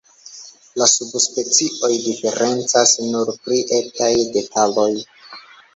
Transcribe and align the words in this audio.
La 0.81 0.87
subspecioj 0.93 1.91
diferencas 2.07 2.97
nur 3.13 3.33
pri 3.45 3.63
etaj 3.81 4.13
detaloj. 4.39 4.93